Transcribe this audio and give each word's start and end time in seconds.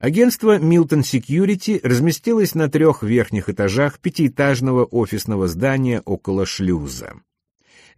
Агентство 0.00 0.58
Milton 0.58 1.02
Security 1.02 1.78
разместилось 1.82 2.54
на 2.54 2.70
трех 2.70 3.02
верхних 3.02 3.50
этажах 3.50 3.98
пятиэтажного 3.98 4.86
офисного 4.86 5.46
здания 5.46 6.00
около 6.06 6.46
шлюза. 6.46 7.16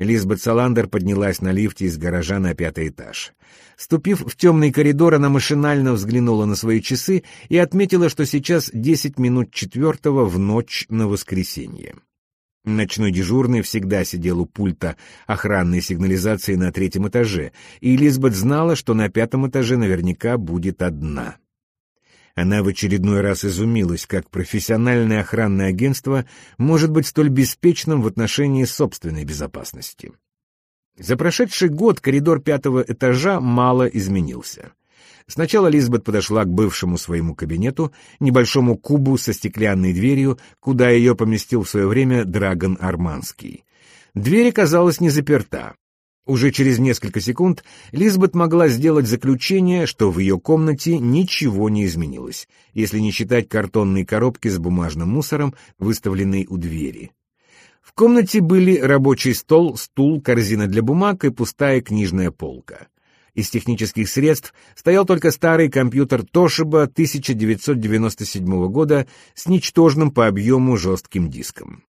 Лизбет 0.01 0.43
Саландер 0.43 0.89
поднялась 0.89 1.41
на 1.41 1.53
лифте 1.53 1.85
из 1.85 1.97
гаража 1.99 2.41
на 2.41 2.57
пятый 2.57 2.89
этаж. 2.89 3.35
Ступив 3.77 4.25
в 4.27 4.35
темный 4.35 4.73
коридор, 4.73 5.15
она 5.15 5.29
машинально 5.29 5.93
взглянула 5.93 6.45
на 6.45 6.57
свои 6.57 6.81
часы 6.81 7.23
и 7.49 7.57
отметила, 7.57 8.09
что 8.09 8.27
сейчас 8.27 8.69
десять 8.75 9.21
минут 9.21 9.53
четвертого 9.53 10.25
в 10.25 10.41
ночь 10.41 10.87
на 10.89 11.07
воскресенье. 11.07 11.95
Ночной 12.65 13.13
дежурный 13.13 13.63
всегда 13.63 14.03
сидел 14.03 14.41
у 14.41 14.47
пульта 14.47 14.97
охранной 15.29 15.81
сигнализации 15.81 16.57
на 16.57 16.73
третьем 16.73 17.07
этаже, 17.07 17.53
и 17.81 17.97
Лизбет 17.97 18.35
знала, 18.35 18.75
что 18.75 18.93
на 18.93 19.09
пятом 19.09 19.49
этаже 19.49 19.77
наверняка 19.77 20.37
будет 20.37 20.83
одна. 20.83 21.37
Она 22.35 22.63
в 22.63 22.69
очередной 22.69 23.21
раз 23.21 23.45
изумилась, 23.45 24.07
как 24.07 24.31
профессиональное 24.31 25.21
охранное 25.21 25.69
агентство 25.69 26.25
может 26.57 26.91
быть 26.91 27.07
столь 27.07 27.29
беспечным 27.29 28.01
в 28.01 28.07
отношении 28.07 28.65
собственной 28.65 29.25
безопасности. 29.25 30.13
За 30.99 31.17
прошедший 31.17 31.69
год 31.69 32.01
коридор 32.01 32.41
пятого 32.41 32.85
этажа 32.87 33.41
мало 33.41 33.87
изменился. 33.87 34.73
Сначала 35.27 35.69
Лизбет 35.69 36.05
подошла 36.05 36.45
к 36.45 36.53
бывшему 36.53 36.99
своему 36.99 37.35
кабинету, 37.35 37.93
небольшому 38.19 38.77
кубу 38.77 39.17
со 39.17 39.33
стеклянной 39.33 39.93
дверью, 39.93 40.39
куда 40.59 40.91
ее 40.91 41.15
поместил 41.15 41.63
в 41.63 41.69
свое 41.69 41.87
время 41.87 42.25
Драгон 42.25 42.77
Арманский. 42.81 43.65
Дверь 44.15 44.51
оказалась 44.51 45.01
не 45.01 45.11
заперта. 45.11 45.75
Уже 46.25 46.53
через 46.53 46.79
несколько 46.79 47.21
секунд 47.21 47.65
Лизбет 47.91 48.37
могла 48.37 48.69
сделать 48.69 49.09
заключение, 49.09 49.87
что 49.87 50.11
в 50.11 50.21
ее 50.21 50.39
комнате 50.39 50.99
ничего 50.99 51.69
не 51.69 51.85
изменилось, 51.85 52.49
если 52.75 53.01
не 53.01 53.11
считать 53.11 53.49
картонной 53.49 54.05
коробки 54.05 54.47
с 54.47 54.59
бумажным 54.59 55.09
мусором, 55.09 55.55
выставленной 55.81 56.47
у 56.49 56.59
двери. 56.59 57.11
В 57.81 57.93
комнате 57.93 58.41
были 58.41 58.79
рабочий 58.79 59.35
стол, 59.35 59.77
стул, 59.77 60.23
корзина 60.23 60.69
для 60.69 60.83
бумаг 60.83 61.25
и 61.25 61.31
пустая 61.31 61.81
книжная 61.81 62.31
полка. 62.31 62.87
Из 63.35 63.51
технических 63.51 64.09
средств 64.09 64.55
стоял 64.77 65.05
только 65.05 65.33
старый 65.33 65.69
компьютер 65.71 66.21
Toshiba 66.21 66.83
1997 66.85 68.69
года 68.69 69.09
с 69.35 69.49
ничтожным 69.49 70.13
по 70.13 70.29
объему 70.29 70.77
жестким 70.77 71.29
диском. 71.29 71.83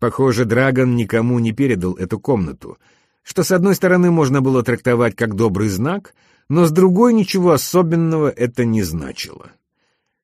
Похоже, 0.00 0.44
Драгон 0.44 0.96
никому 0.96 1.38
не 1.38 1.52
передал 1.52 1.94
эту 1.94 2.20
комнату— 2.20 2.76
что 3.24 3.42
с 3.42 3.50
одной 3.50 3.74
стороны 3.74 4.12
можно 4.12 4.40
было 4.40 4.62
трактовать 4.62 5.16
как 5.16 5.34
добрый 5.34 5.68
знак, 5.68 6.14
но 6.48 6.66
с 6.66 6.70
другой 6.70 7.14
ничего 7.14 7.50
особенного 7.52 8.28
это 8.28 8.64
не 8.64 8.82
значило. 8.82 9.50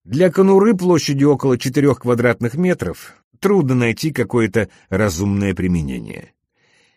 Для 0.04 0.30
конуры 0.30 0.76
площадью 0.76 1.32
около 1.32 1.58
четырех 1.58 2.00
квадратных 2.00 2.54
метров 2.54 3.14
трудно 3.40 3.74
найти 3.74 4.12
какое-то 4.12 4.68
разумное 4.90 5.54
применение. 5.54 6.32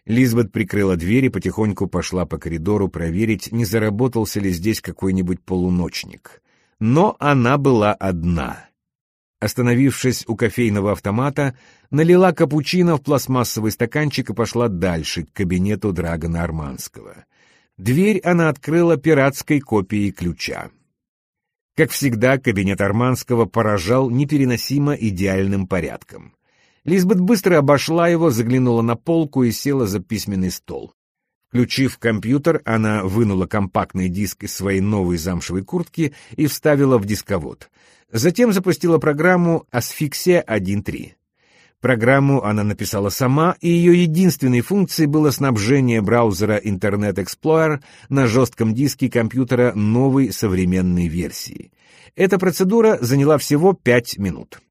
Лизбет 0.05 0.51
прикрыла 0.51 0.97
дверь 0.97 1.25
и 1.25 1.29
потихоньку 1.29 1.87
пошла 1.87 2.25
по 2.25 2.37
коридору 2.37 2.89
проверить, 2.89 3.51
не 3.53 3.63
заработался 3.63 4.41
ли 4.41 4.51
здесь 4.51 4.81
какой-нибудь 4.81 5.41
полуночник. 5.41 6.41
Но 6.79 7.15
она 7.19 7.57
была 7.57 7.93
одна— 7.93 8.67
Остановившись 9.43 10.23
у 10.25 10.37
кофейного 10.37 10.93
автомата, 10.93 11.53
налила 11.91 12.31
капучино 12.31 12.95
в 12.95 13.01
пластмассовый 13.01 13.73
стаканчик 13.73 14.29
и 14.29 14.33
пошла 14.33 14.69
дальше, 14.69 15.23
к 15.23 15.33
кабинету 15.33 15.91
Драгона 15.91 16.43
Арманского. 16.43 17.25
Дверь 17.77 18.21
она 18.21 18.47
открыла 18.47 18.95
пиратской 18.95 19.59
копией 19.59 20.11
ключа. 20.11 20.69
Как 21.75 21.91
всегда, 21.91 22.37
кабинет 22.37 22.79
Арманского 22.79 23.43
поражал 23.43 24.09
непереносимо 24.09 24.93
идеальным 24.93 25.67
порядком. 25.67 26.35
Лизбет 26.85 27.19
быстро 27.19 27.57
обошла 27.57 28.07
его, 28.07 28.29
заглянула 28.29 28.81
на 28.81 28.95
полку 28.95 29.43
и 29.43 29.51
села 29.51 29.87
за 29.87 29.99
письменный 29.99 30.51
стол. 30.51 30.93
Включив 31.49 31.97
компьютер, 31.97 32.61
она 32.63 33.03
вынула 33.03 33.45
компактный 33.45 34.07
диск 34.07 34.45
из 34.45 34.55
своей 34.55 34.79
новой 34.79 35.17
замшевой 35.17 35.65
куртки 35.65 36.13
и 36.37 36.47
вставила 36.47 36.97
в 36.97 37.03
дисковод— 37.03 37.69
Затем 38.13 38.53
запустила 38.53 38.99
программу 38.99 39.65
Asphyxia 39.73 40.45
1.3. 40.45 41.13
Программу 41.81 42.43
она 42.43 42.63
написала 42.63 43.09
сама, 43.09 43.57
и 43.59 43.69
ее 43.69 44.03
единственной 44.03 44.61
функцией 44.61 45.07
было 45.07 45.31
снабжение 45.31 45.99
браузера 45.99 46.59
Internet 46.59 47.15
Explorer 47.15 47.79
на 48.09 48.27
жестком 48.27 48.75
диске 48.75 49.09
компьютера 49.09 49.73
новой 49.73 50.31
современной 50.31 51.07
версии. 51.07 51.71
Эта 52.15 52.37
процедура 52.37 52.99
заняла 53.01 53.39
всего 53.39 53.73
5 53.73 54.19
минут. 54.19 54.61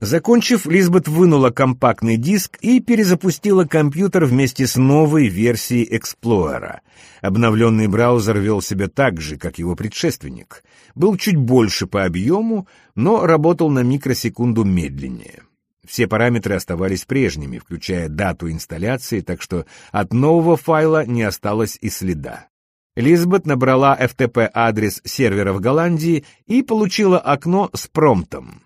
Закончив, 0.00 0.66
Лизбет 0.66 1.08
вынула 1.08 1.48
компактный 1.48 2.18
диск 2.18 2.58
и 2.60 2.80
перезапустила 2.80 3.64
компьютер 3.64 4.26
вместе 4.26 4.66
с 4.66 4.76
новой 4.76 5.28
версией 5.28 5.88
Explorer. 5.90 6.80
Обновленный 7.22 7.86
браузер 7.86 8.38
вел 8.38 8.60
себя 8.60 8.88
так 8.88 9.22
же, 9.22 9.38
как 9.38 9.58
его 9.58 9.74
предшественник. 9.74 10.64
Был 10.94 11.16
чуть 11.16 11.36
больше 11.36 11.86
по 11.86 12.04
объему, 12.04 12.68
но 12.94 13.26
работал 13.26 13.70
на 13.70 13.82
микросекунду 13.82 14.64
медленнее. 14.64 15.44
Все 15.86 16.06
параметры 16.06 16.56
оставались 16.56 17.06
прежними, 17.06 17.58
включая 17.58 18.10
дату 18.10 18.50
инсталляции, 18.50 19.20
так 19.22 19.40
что 19.40 19.64
от 19.92 20.12
нового 20.12 20.58
файла 20.58 21.06
не 21.06 21.22
осталось 21.22 21.78
и 21.80 21.88
следа. 21.88 22.48
Лизбет 22.96 23.46
набрала 23.46 23.96
FTP-адрес 23.98 25.00
сервера 25.04 25.54
в 25.54 25.60
Голландии 25.60 26.26
и 26.46 26.62
получила 26.62 27.18
окно 27.18 27.70
с 27.72 27.86
промптом 27.86 28.60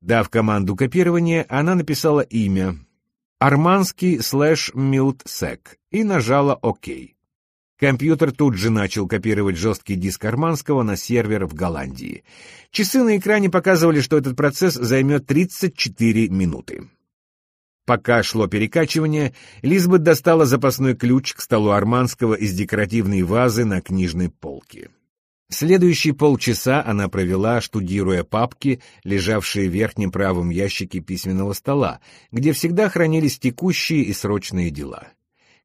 Дав 0.00 0.28
команду 0.28 0.76
копирования, 0.76 1.44
она 1.48 1.74
написала 1.74 2.20
имя 2.20 2.76
«Арманский 3.38 4.20
слэш 4.20 4.72
милтсек» 4.74 5.78
и 5.90 6.04
нажала 6.04 6.54
«Ок». 6.54 6.86
Компьютер 7.78 8.32
тут 8.32 8.56
же 8.56 8.70
начал 8.70 9.08
копировать 9.08 9.56
жесткий 9.56 9.96
диск 9.96 10.24
Арманского 10.24 10.82
на 10.82 10.96
сервер 10.96 11.46
в 11.46 11.54
Голландии. 11.54 12.24
Часы 12.70 13.02
на 13.02 13.16
экране 13.16 13.48
показывали, 13.48 14.00
что 14.00 14.18
этот 14.18 14.36
процесс 14.36 14.74
займет 14.74 15.26
34 15.26 16.28
минуты. 16.28 16.88
Пока 17.86 18.22
шло 18.22 18.46
перекачивание, 18.46 19.34
Лизбет 19.62 20.02
достала 20.02 20.44
запасной 20.44 20.94
ключ 20.94 21.34
к 21.34 21.40
столу 21.40 21.70
Арманского 21.70 22.34
из 22.34 22.54
декоративной 22.54 23.22
вазы 23.22 23.64
на 23.64 23.80
книжной 23.80 24.28
полке. 24.28 24.90
Следующие 25.50 26.14
полчаса 26.14 26.82
она 26.84 27.08
провела, 27.08 27.60
штудируя 27.60 28.22
папки, 28.22 28.80
лежавшие 29.02 29.68
в 29.68 29.72
верхнем 29.72 30.12
правом 30.12 30.50
ящике 30.50 31.00
письменного 31.00 31.54
стола, 31.54 31.98
где 32.30 32.52
всегда 32.52 32.88
хранились 32.88 33.40
текущие 33.40 34.02
и 34.02 34.12
срочные 34.12 34.70
дела. 34.70 35.08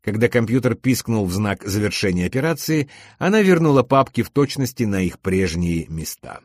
Когда 0.01 0.27
компьютер 0.27 0.73
пискнул 0.73 1.25
в 1.25 1.31
знак 1.31 1.63
завершения 1.63 2.25
операции, 2.25 2.89
она 3.19 3.43
вернула 3.43 3.83
папки 3.83 4.23
в 4.23 4.31
точности 4.31 4.83
на 4.83 5.01
их 5.01 5.19
прежние 5.19 5.85
места. 5.87 6.39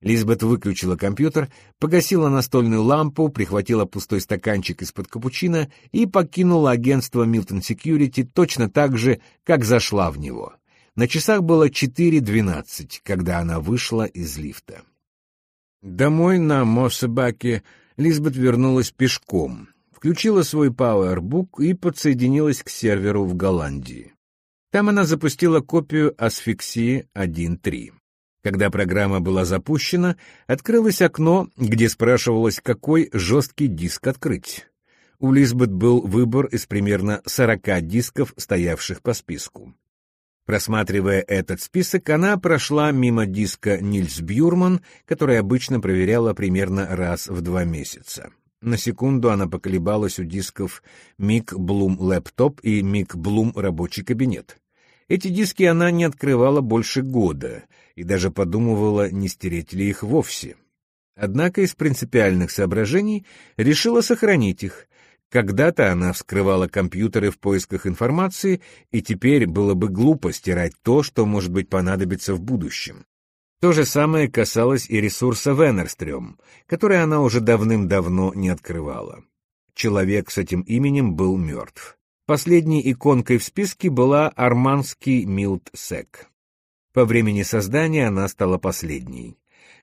Лизбет 0.00 0.42
выключила 0.42 0.96
компьютер, 0.96 1.48
погасила 1.78 2.28
настольную 2.28 2.82
лампу, 2.82 3.28
прихватила 3.28 3.84
пустой 3.84 4.20
стаканчик 4.20 4.82
из-под 4.82 5.06
капучино 5.06 5.70
и 5.92 6.06
покинула 6.06 6.72
агентство 6.72 7.24
Milton 7.24 7.60
Security 7.60 8.24
точно 8.24 8.68
так 8.68 8.98
же, 8.98 9.20
как 9.44 9.64
зашла 9.64 10.10
в 10.10 10.18
него— 10.18 10.54
на 10.98 11.06
часах 11.06 11.44
было 11.44 11.68
4.12, 11.68 13.02
когда 13.04 13.38
она 13.38 13.60
вышла 13.60 14.04
из 14.04 14.36
лифта. 14.36 14.82
Домой 15.80 16.40
на 16.40 16.64
Моссебаке 16.64 17.62
Лизбет 17.96 18.34
вернулась 18.34 18.90
пешком, 18.90 19.68
включила 19.92 20.42
свой 20.42 20.70
Powerbook 20.70 21.62
и 21.62 21.74
подсоединилась 21.74 22.64
к 22.64 22.68
серверу 22.68 23.24
в 23.26 23.36
Голландии. 23.36 24.12
Там 24.72 24.88
она 24.88 25.04
запустила 25.04 25.60
копию 25.60 26.16
асфиксии 26.18 27.06
1.3. 27.14 27.92
Когда 28.42 28.68
программа 28.68 29.20
была 29.20 29.44
запущена, 29.44 30.16
открылось 30.48 31.00
окно, 31.00 31.48
где 31.56 31.88
спрашивалось, 31.88 32.58
какой 32.60 33.08
жесткий 33.12 33.68
диск 33.68 34.08
открыть. 34.08 34.66
У 35.20 35.30
Лизбет 35.30 35.70
был 35.70 36.00
выбор 36.00 36.46
из 36.46 36.66
примерно 36.66 37.22
40 37.24 37.86
дисков, 37.86 38.34
стоявших 38.36 39.00
по 39.00 39.14
списку. 39.14 39.76
Просматривая 40.48 41.20
этот 41.28 41.60
список, 41.60 42.08
она 42.08 42.34
прошла 42.38 42.90
мимо 42.90 43.26
диска 43.26 43.82
Нильс 43.82 44.18
Бьюрман, 44.20 44.80
который 45.04 45.38
обычно 45.38 45.78
проверяла 45.78 46.32
примерно 46.32 46.86
раз 46.88 47.28
в 47.28 47.42
два 47.42 47.64
месяца. 47.64 48.30
На 48.62 48.78
секунду 48.78 49.28
она 49.30 49.46
поколебалась 49.46 50.18
у 50.18 50.24
дисков 50.24 50.82
Мик 51.18 51.52
Блум 51.52 52.00
Лэптоп 52.00 52.60
и 52.62 52.80
Мик 52.80 53.14
Блум 53.14 53.52
Рабочий 53.56 54.02
кабинет. 54.02 54.56
Эти 55.06 55.28
диски 55.28 55.64
она 55.64 55.90
не 55.90 56.04
открывала 56.04 56.62
больше 56.62 57.02
года 57.02 57.64
и 57.94 58.02
даже 58.02 58.30
подумывала, 58.30 59.10
не 59.10 59.28
стереть 59.28 59.74
ли 59.74 59.90
их 59.90 60.02
вовсе. 60.02 60.56
Однако 61.14 61.60
из 61.60 61.74
принципиальных 61.74 62.52
соображений 62.52 63.26
решила 63.58 64.00
сохранить 64.00 64.62
их, 64.62 64.86
когда-то 65.30 65.92
она 65.92 66.12
вскрывала 66.12 66.68
компьютеры 66.68 67.30
в 67.30 67.38
поисках 67.38 67.86
информации, 67.86 68.60
и 68.90 69.02
теперь 69.02 69.46
было 69.46 69.74
бы 69.74 69.88
глупо 69.88 70.32
стирать 70.32 70.72
то, 70.82 71.02
что, 71.02 71.26
может 71.26 71.50
быть, 71.52 71.68
понадобится 71.68 72.34
в 72.34 72.40
будущем. 72.40 73.04
То 73.60 73.72
же 73.72 73.84
самое 73.84 74.30
касалось 74.30 74.88
и 74.88 75.00
ресурса 75.00 75.50
Венерстрём, 75.50 76.38
который 76.66 77.02
она 77.02 77.20
уже 77.20 77.40
давным-давно 77.40 78.32
не 78.34 78.50
открывала. 78.50 79.24
Человек 79.74 80.30
с 80.30 80.38
этим 80.38 80.62
именем 80.62 81.14
был 81.14 81.36
мертв. 81.36 81.98
Последней 82.26 82.82
иконкой 82.92 83.38
в 83.38 83.44
списке 83.44 83.90
была 83.90 84.28
арманский 84.28 85.24
Милт 85.24 85.70
Сек. 85.74 86.28
По 86.92 87.04
времени 87.04 87.42
создания 87.42 88.08
она 88.08 88.28
стала 88.28 88.58
последней. 88.58 89.38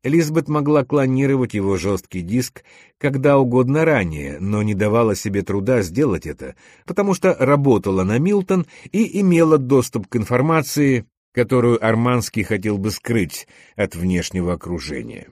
Лизбет 0.05 0.47
могла 0.47 0.85
клонировать 0.85 1.53
его 1.53 1.75
жесткий 1.75 2.21
диск 2.21 2.63
когда 2.97 3.37
угодно 3.37 3.85
ранее, 3.85 4.37
но 4.39 4.63
не 4.63 4.73
давала 4.73 5.15
себе 5.15 5.41
труда 5.41 5.81
сделать 5.81 6.25
это, 6.25 6.55
потому 6.85 7.13
что 7.13 7.35
работала 7.37 8.03
на 8.03 8.17
Милтон 8.17 8.65
и 8.91 9.19
имела 9.19 9.57
доступ 9.57 10.07
к 10.07 10.15
информации, 10.15 11.05
которую 11.33 11.85
Арманский 11.85 12.43
хотел 12.43 12.77
бы 12.77 12.91
скрыть 12.91 13.47
от 13.75 13.95
внешнего 13.95 14.53
окружения. 14.53 15.27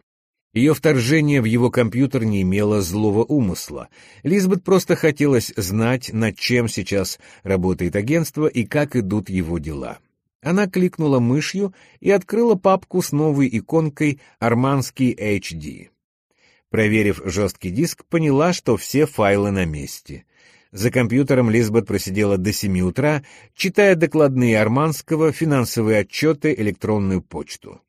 Ее 0.54 0.76
вторжение 0.76 1.42
в 1.42 1.46
его 1.46 1.72
компьютер 1.72 2.26
не 2.26 2.44
имело 2.44 2.82
злого 2.82 3.24
умысла. 3.24 3.90
Лизбет 4.22 4.64
просто 4.64 4.96
хотелось 4.96 5.52
знать, 5.56 6.14
над 6.14 6.38
чем 6.38 6.68
сейчас 6.68 7.20
работает 7.42 7.96
агентство 7.96 8.46
и 8.46 8.64
как 8.64 8.96
идут 8.96 9.30
его 9.30 9.58
дела. 9.58 9.98
Она 10.44 10.68
кликнула 10.68 11.20
мышью 11.20 11.74
и 12.02 12.12
открыла 12.12 12.56
папку 12.56 13.02
с 13.02 13.14
новой 13.14 13.50
иконкой 13.52 14.20
«Арманский 14.40 15.14
HD». 15.14 15.88
Проверив 16.70 17.22
жесткий 17.24 17.70
диск, 17.70 18.04
поняла, 18.06 18.52
что 18.52 18.76
все 18.76 19.06
файлы 19.06 19.52
на 19.52 19.64
месте. 19.64 20.26
За 20.72 20.92
компьютером 20.92 21.50
Лизбет 21.50 21.88
просидела 21.88 22.38
до 22.38 22.52
семи 22.52 22.84
утра, 22.84 23.24
читая 23.56 23.96
докладные 23.96 24.60
Арманского, 24.60 25.32
финансовые 25.32 26.00
отчеты, 26.00 26.54
электронную 26.58 27.22
почту. 27.22 27.80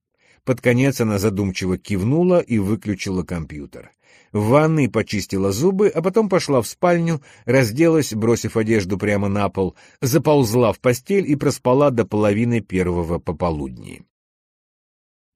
Под 0.45 0.61
конец 0.61 1.01
она 1.01 1.19
задумчиво 1.19 1.79
кивнула 1.79 2.41
и 2.41 2.59
выключила 2.59 3.23
компьютер. 3.23 3.91
В 4.35 4.49
ванной 4.49 4.89
почистила 4.89 5.53
зубы, 5.53 5.89
а 5.89 6.03
потом 6.03 6.29
пошла 6.29 6.61
в 6.61 6.67
спальню, 6.67 7.23
разделась, 7.45 8.13
бросив 8.13 8.57
одежду 8.57 8.99
прямо 8.99 9.29
на 9.29 9.49
пол, 9.49 9.77
заползла 10.01 10.73
в 10.73 10.81
постель 10.81 11.31
и 11.31 11.37
проспала 11.37 11.93
до 11.93 12.05
половины 12.05 12.61
первого 12.61 13.21
пополудни. 13.21 14.03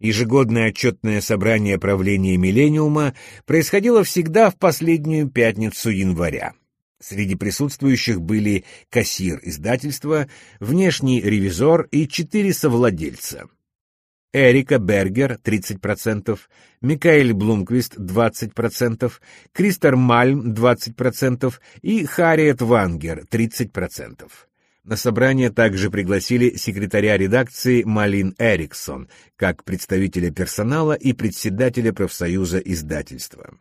Ежегодное 0.01 0.71
отчетное 0.71 1.21
собрание 1.21 1.79
правления 1.79 2.37
«Миллениума» 2.37 3.15
происходило 3.47 4.03
всегда 4.03 4.51
в 4.51 4.57
последнюю 4.57 5.31
пятницу 5.31 5.91
января. 5.91 6.55
Среди 7.01 7.37
присутствующих 7.37 8.21
были 8.21 8.65
кассир 8.91 9.39
издательства, 9.45 10.27
внешний 10.59 11.21
ревизор 11.21 11.83
и 11.93 12.09
четыре 12.09 12.53
совладельца. 12.53 13.49
Эрика 14.33 14.79
Бергер 14.79 15.39
30%, 15.43 16.39
Микаэль 16.83 17.33
Блумквист 17.33 17.97
20%, 17.97 19.13
Кристер 19.53 19.97
Мальм 19.97 20.53
20% 20.53 21.55
и 21.83 22.05
Харриет 22.05 22.61
Вангер 22.61 23.25
30%. 23.31 24.31
На 24.85 24.97
собрание 24.97 25.51
также 25.51 25.91
пригласили 25.91 26.57
секретаря 26.57 27.17
редакции 27.17 27.83
Малин 27.83 28.35
Эриксон 28.39 29.09
как 29.37 29.65
представителя 29.65 30.31
персонала 30.31 30.93
и 30.93 31.13
председателя 31.13 31.93
профсоюза 31.93 32.59
издательства. 32.59 33.55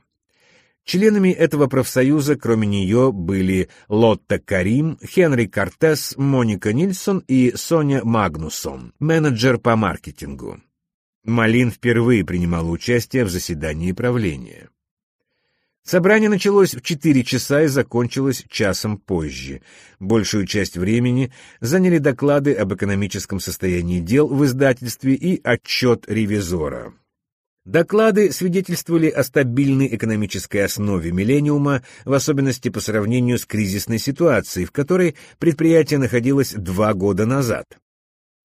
Членами 0.88 1.32
этого 1.32 1.68
профсоюза, 1.68 2.38
кроме 2.38 2.66
нее, 2.66 3.12
были 3.12 3.68
Лотта 3.90 4.40
Карим, 4.40 4.98
Хенри 5.06 5.46
Кортес, 5.46 6.14
Моника 6.16 6.72
Нильсон 6.72 7.26
и 7.28 7.52
Соня 7.58 8.06
Магнусон, 8.06 8.94
менеджер 8.98 9.58
по 9.58 9.76
маркетингу. 9.76 10.62
Малин 11.26 11.72
впервые 11.72 12.24
принимала 12.24 12.70
участие 12.70 13.26
в 13.26 13.30
заседании 13.30 13.92
правления. 13.92 14.70
Собрание 15.84 16.30
началось 16.30 16.74
в 16.74 16.82
4 16.82 17.22
часа 17.26 17.64
и 17.64 17.68
закончилось 17.68 18.46
часом 18.48 18.98
позже. 18.98 19.62
Большую 20.00 20.46
часть 20.46 20.78
времени 20.78 21.34
заняли 21.60 21.98
доклады 21.98 22.54
об 22.54 22.74
экономическом 22.74 23.42
состоянии 23.42 24.00
дел 24.00 24.30
в 24.30 24.46
издательстве 24.46 25.16
и 25.16 25.42
отчет 25.44 26.06
ревизора. 26.08 26.94
Доклады 27.68 28.32
свидетельствовали 28.32 29.10
о 29.10 29.26
стабильной 29.26 29.94
экономической 29.94 30.64
основе 30.64 31.12
«Миллениума», 31.12 31.84
в 32.06 32.14
особенности 32.14 32.70
по 32.70 32.80
сравнению 32.80 33.38
с 33.38 33.46
кризисной 33.46 34.00
ситуацией, 34.00 34.66
в 34.66 34.72
которой 34.72 35.18
предприятие 35.38 36.00
находилось 36.00 36.54
два 36.54 36.94
года 36.94 37.26
назад. 37.26 37.66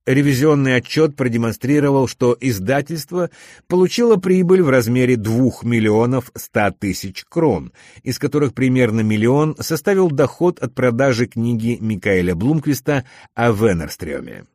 Ревизионный 0.07 0.75
отчет 0.75 1.15
продемонстрировал, 1.15 2.09
что 2.09 2.37
издательство 2.41 3.31
получило 3.69 4.17
прибыль 4.17 4.63
в 4.63 4.71
размере 4.71 5.15
2 5.15 5.53
миллионов 5.63 6.33
100 6.35 6.73
тысяч 6.81 7.25
крон, 7.29 7.73
из 8.03 8.19
которых 8.19 8.55
примерно 8.55 9.03
миллион 9.03 9.55
составил 9.61 10.11
доход 10.11 10.59
от 10.59 10.75
продажи 10.75 11.27
книги 11.27 11.79
Микаэля 11.81 12.35
Блумквиста 12.35 13.05
о 13.37 13.53
Венерстрёме. 13.53 14.47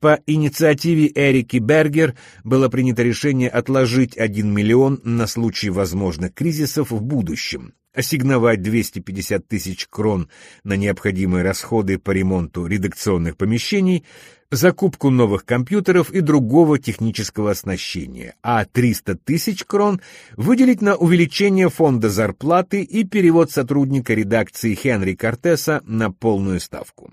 По 0.00 0.20
инициативе 0.26 1.10
Эрики 1.12 1.56
Бергер 1.56 2.14
было 2.44 2.68
принято 2.68 3.02
решение 3.02 3.48
отложить 3.48 4.16
1 4.16 4.48
миллион 4.48 5.00
на 5.02 5.26
случай 5.26 5.70
возможных 5.70 6.34
кризисов 6.34 6.92
в 6.92 7.02
будущем, 7.02 7.74
ассигновать 7.92 8.62
250 8.62 9.48
тысяч 9.48 9.88
крон 9.88 10.28
на 10.62 10.74
необходимые 10.76 11.42
расходы 11.42 11.98
по 11.98 12.12
ремонту 12.12 12.66
редакционных 12.66 13.36
помещений, 13.36 14.04
закупку 14.52 15.10
новых 15.10 15.44
компьютеров 15.44 16.12
и 16.12 16.20
другого 16.20 16.78
технического 16.78 17.50
оснащения, 17.50 18.36
а 18.40 18.66
300 18.66 19.16
тысяч 19.16 19.64
крон 19.64 20.00
выделить 20.36 20.80
на 20.80 20.94
увеличение 20.94 21.70
фонда 21.70 22.08
зарплаты 22.08 22.82
и 22.82 23.02
перевод 23.02 23.50
сотрудника 23.50 24.14
редакции 24.14 24.76
Хенри 24.76 25.14
Кортеса 25.14 25.82
на 25.84 26.12
полную 26.12 26.60
ставку. 26.60 27.10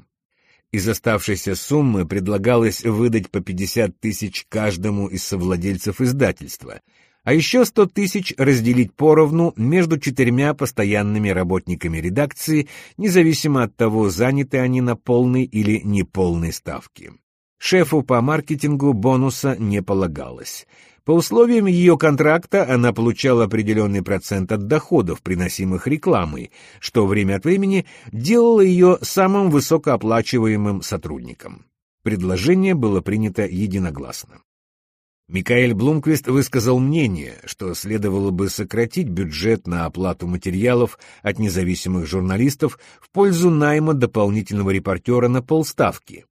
Из 0.75 0.85
оставшейся 0.89 1.55
суммы 1.55 2.05
предлагалось 2.05 2.83
выдать 2.83 3.31
по 3.31 3.39
50 3.39 3.97
тысяч 3.97 4.45
каждому 4.49 5.07
из 5.07 5.23
совладельцев 5.23 6.01
издательства, 6.01 6.81
а 7.23 7.31
еще 7.31 7.63
100 7.63 7.85
тысяч 7.85 8.33
разделить 8.37 8.93
поровну 8.93 9.53
между 9.55 9.97
четырьмя 9.97 10.53
постоянными 10.53 11.29
работниками 11.29 11.99
редакции, 11.99 12.67
независимо 12.97 13.63
от 13.63 13.77
того, 13.77 14.09
заняты 14.09 14.57
они 14.57 14.81
на 14.81 14.97
полной 14.97 15.45
или 15.45 15.79
неполной 15.81 16.51
ставке. 16.51 17.13
Шефу 17.57 18.01
по 18.01 18.19
маркетингу 18.19 18.91
бонуса 18.91 19.55
не 19.57 19.81
полагалось. 19.81 20.67
По 21.05 21.11
условиям 21.11 21.67
ее 21.67 21.99
контракта 21.99 22.67
она 22.67 22.91
получала 22.91 23.43
определенный 23.43 24.01
процент 24.01 24.51
от 24.51 24.65
доходов, 24.65 25.21
приносимых 25.21 25.85
рекламой, 25.85 26.51
что 26.79 27.05
время 27.05 27.35
от 27.35 27.45
времени 27.45 27.85
делало 28.11 28.61
ее 28.61 28.97
самым 29.03 29.51
высокооплачиваемым 29.51 30.81
сотрудником. 30.81 31.67
Предложение 32.01 32.73
было 32.73 33.01
принято 33.01 33.43
единогласно. 33.43 34.39
Микаэль 35.27 35.73
Блумквист 35.75 36.27
высказал 36.27 36.79
мнение, 36.79 37.35
что 37.45 37.73
следовало 37.75 38.31
бы 38.31 38.49
сократить 38.49 39.07
бюджет 39.07 39.67
на 39.67 39.85
оплату 39.85 40.27
материалов 40.27 40.97
от 41.21 41.37
независимых 41.37 42.07
журналистов 42.07 42.79
в 42.99 43.11
пользу 43.11 43.51
найма 43.51 43.93
дополнительного 43.93 44.71
репортера 44.71 45.27
на 45.27 45.43
полставки. 45.43 46.25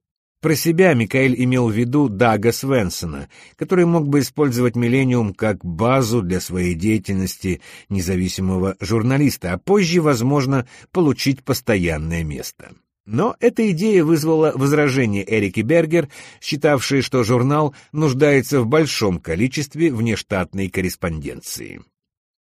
Про 0.45 0.57
себя 0.57 0.93
Микаэль 0.93 1.43
имел 1.43 1.71
в 1.71 1.73
виду 1.73 2.11
Дага 2.11 2.53
Свенсона, 2.53 3.31
который 3.57 3.87
мог 3.87 4.09
бы 4.09 4.19
использовать 4.19 4.77
«Миллениум» 4.77 5.33
как 5.33 5.65
базу 5.65 6.21
для 6.21 6.39
своей 6.39 6.75
деятельности 6.75 7.63
независимого 7.89 8.77
журналиста, 8.79 9.55
а 9.55 9.59
позже, 9.59 10.03
возможно, 10.03 10.69
получить 10.93 11.43
постоянное 11.43 12.25
место. 12.25 12.73
Но 13.07 13.35
эта 13.41 13.71
идея 13.71 14.05
вызвала 14.05 14.53
возражение 14.55 15.25
Эрики 15.27 15.61
Бергер, 15.61 16.11
считавшей, 16.43 17.01
что 17.01 17.25
журнал 17.25 17.75
нуждается 17.93 18.61
в 18.61 18.67
большом 18.67 19.21
количестве 19.21 19.91
внештатной 19.91 20.69
корреспонденции. 20.69 21.81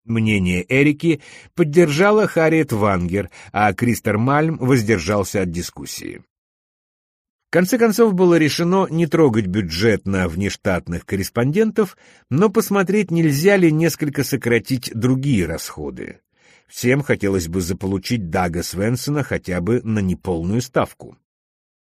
Мнение 0.06 0.64
Эрики 0.66 1.20
поддержала 1.54 2.26
Харриет 2.26 2.72
Вангер, 2.72 3.28
а 3.52 3.70
Кристер 3.74 4.16
Мальм 4.16 4.56
воздержался 4.56 5.42
от 5.42 5.50
дискуссии. 5.50 6.22
Конце 7.52 7.76
концов 7.76 8.14
было 8.14 8.38
решено 8.38 8.86
не 8.88 9.06
трогать 9.06 9.44
бюджет 9.44 10.06
на 10.06 10.26
внештатных 10.26 11.04
корреспондентов, 11.04 11.98
но 12.30 12.48
посмотреть, 12.48 13.10
нельзя 13.10 13.58
ли 13.58 13.70
несколько 13.70 14.24
сократить 14.24 14.90
другие 14.94 15.44
расходы. 15.44 16.20
Всем 16.66 17.02
хотелось 17.02 17.48
бы 17.48 17.60
заполучить 17.60 18.30
Дага 18.30 18.62
Свенсона 18.62 19.22
хотя 19.22 19.60
бы 19.60 19.82
на 19.82 19.98
неполную 19.98 20.62
ставку. 20.62 21.18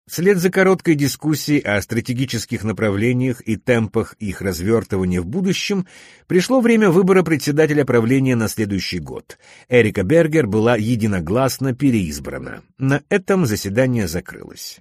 Вслед 0.09 0.39
за 0.39 0.51
короткой 0.51 0.95
дискуссией 0.95 1.59
о 1.63 1.83
стратегических 1.83 2.63
направлениях 2.63 3.43
и 3.45 3.57
темпах 3.57 4.15
их 4.21 4.43
развертывания 4.43 5.21
в 5.21 5.27
будущем 5.27 5.89
пришло 6.29 6.61
время 6.61 6.91
выбора 6.91 7.25
председателя 7.25 7.85
правления 7.85 8.37
на 8.37 8.47
следующий 8.47 9.01
год. 9.01 9.37
Эрика 9.69 10.05
Бергер 10.05 10.47
была 10.47 10.77
единогласно 10.77 11.75
переизбрана. 11.75 12.63
На 12.79 13.03
этом 13.09 13.47
заседание 13.47 14.07
закрылось. 14.07 14.81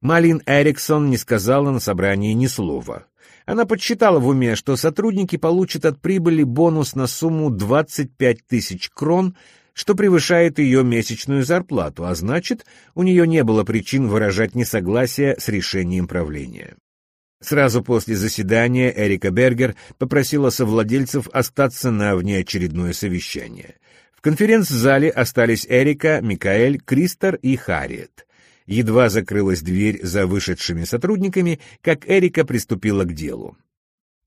Малин 0.00 0.42
Эриксон 0.46 1.10
не 1.10 1.16
сказала 1.16 1.70
на 1.70 1.80
собрании 1.80 2.32
ни 2.32 2.46
слова. 2.46 3.06
Она 3.46 3.64
подсчитала 3.64 4.20
в 4.20 4.28
уме, 4.28 4.54
что 4.54 4.76
сотрудники 4.76 5.36
получат 5.36 5.84
от 5.86 6.00
прибыли 6.00 6.44
бонус 6.44 6.94
на 6.94 7.06
сумму 7.06 7.50
25 7.50 8.46
тысяч 8.46 8.90
крон, 8.90 9.36
что 9.72 9.94
превышает 9.94 10.58
ее 10.58 10.84
месячную 10.84 11.44
зарплату, 11.44 12.04
а 12.04 12.14
значит, 12.14 12.64
у 12.94 13.02
нее 13.02 13.26
не 13.26 13.42
было 13.42 13.64
причин 13.64 14.06
выражать 14.08 14.54
несогласие 14.54 15.36
с 15.38 15.48
решением 15.48 16.06
правления. 16.06 16.76
Сразу 17.40 17.82
после 17.82 18.16
заседания 18.16 18.92
Эрика 18.96 19.30
Бергер 19.30 19.76
попросила 19.96 20.50
совладельцев 20.50 21.28
остаться 21.32 21.90
на 21.90 22.16
внеочередное 22.16 22.92
совещание. 22.92 23.76
В 24.12 24.20
конференц-зале 24.20 25.10
остались 25.10 25.64
Эрика, 25.68 26.20
Микаэль, 26.20 26.80
Кристор 26.80 27.36
и 27.36 27.56
Харриет. 27.56 28.27
Едва 28.68 29.08
закрылась 29.08 29.62
дверь 29.62 29.98
за 30.04 30.26
вышедшими 30.26 30.84
сотрудниками, 30.84 31.58
как 31.80 32.06
Эрика 32.06 32.44
приступила 32.44 33.04
к 33.04 33.14
делу. 33.14 33.56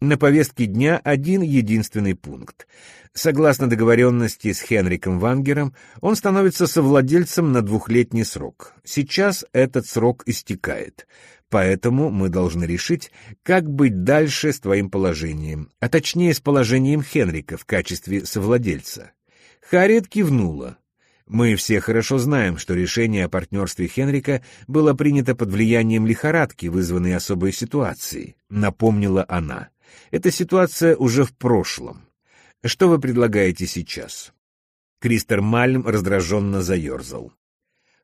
На 0.02 0.18
повестке 0.18 0.66
дня 0.66 1.00
один 1.04 1.44
единственный 1.44 2.16
пункт. 2.16 2.68
Согласно 3.14 3.70
договоренности 3.70 4.52
с 4.52 4.60
Хенриком 4.60 5.20
Вангером, 5.20 5.76
он 6.02 6.16
становится 6.16 6.66
совладельцем 6.66 7.52
на 7.52 7.62
двухлетний 7.62 8.26
срок. 8.26 8.74
Сейчас 8.84 9.46
этот 9.54 9.86
срок 9.86 10.24
истекает. 10.26 11.06
Поэтому 11.50 12.10
мы 12.10 12.30
должны 12.30 12.64
решить, 12.64 13.12
как 13.44 13.70
быть 13.70 14.04
дальше 14.04 14.54
с 14.54 14.60
твоим 14.60 14.90
положением, 14.90 15.70
а 15.80 15.88
точнее 15.88 16.34
с 16.34 16.40
положением 16.40 17.04
Хенрика 17.04 17.58
в 17.58 17.66
качестве 17.66 18.26
совладельца. 18.26 19.12
Харриет 19.70 20.08
кивнула. 20.08 20.80
Мы 21.32 21.56
все 21.56 21.80
хорошо 21.80 22.18
знаем, 22.18 22.58
что 22.58 22.74
решение 22.74 23.24
о 23.24 23.30
партнерстве 23.30 23.88
Хенрика 23.88 24.44
было 24.68 24.94
принято 24.94 25.34
под 25.34 25.50
влиянием 25.50 26.06
лихорадки, 26.06 26.66
вызванной 26.66 27.16
особой 27.16 27.54
ситуацией, 27.54 28.36
напомнила 28.50 29.24
она. 29.30 29.70
Эта 30.12 30.30
ситуация 30.30 30.94
уже 30.98 31.24
в 31.24 31.32
прошлом. 31.32 32.02
Что 32.66 32.90
вы 32.90 33.00
предлагаете 33.00 33.66
сейчас? 33.66 34.34
Кристер 35.00 35.40
Мальм 35.40 35.88
раздраженно 35.88 36.62
заерзал. 36.62 37.32